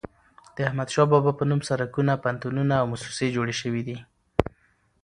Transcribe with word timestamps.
د 0.55 0.57
احمد 0.67 0.89
شاه 0.93 1.07
بابا 1.11 1.31
په 1.39 1.43
نوم 1.49 1.61
سړکونه، 1.69 2.13
پوهنتونونه 2.23 2.73
او 2.81 2.85
موسسې 2.91 3.27
جوړي 3.35 3.55
سوي 3.61 3.81
دي. 3.87 3.97